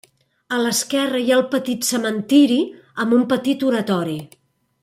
A 0.55 0.57
l'esquerra 0.61 1.21
hi 1.25 1.29
ha 1.33 1.35
el 1.35 1.43
petit 1.51 1.87
cementeri, 1.89 2.59
amb 3.05 3.17
un 3.19 3.29
petit 3.35 3.71
oratori. 3.73 4.21